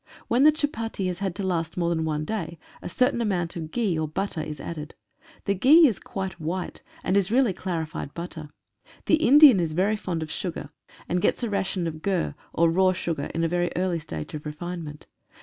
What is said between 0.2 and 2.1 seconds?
When the chupatti has to last more than